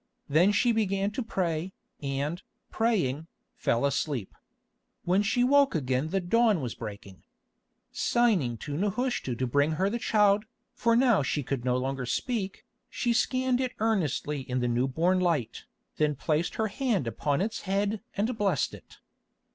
[0.27, 4.33] Then she began to pray, and, praying, fell asleep.
[5.03, 7.21] When she woke again the dawn was breaking.
[7.91, 12.65] Signing to Nehushta to bring her the child, for now she could no longer speak,
[12.89, 15.65] she scanned it earnestly in the new born light,
[15.97, 18.97] then placed her hand upon its head and blessed it.